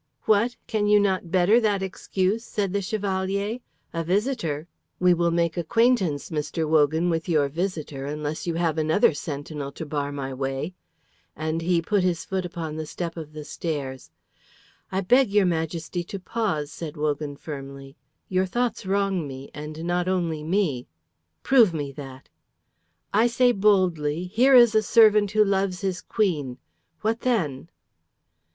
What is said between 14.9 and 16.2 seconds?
"I beg your Majesty to